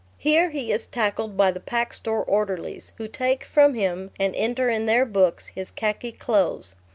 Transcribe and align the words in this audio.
Here 0.17 0.49
he 0.49 0.71
is 0.71 0.87
tackled 0.87 1.37
by 1.37 1.51
the 1.51 1.59
Pack 1.59 1.93
Store 1.93 2.23
orderlies, 2.25 2.91
who 2.97 3.07
take 3.07 3.43
from 3.43 3.75
him, 3.75 4.09
and 4.19 4.35
enter 4.35 4.67
in 4.67 4.87
their 4.87 5.05
books, 5.05 5.49
his 5.49 5.69
khaki 5.69 6.11
clothes. 6.11 6.73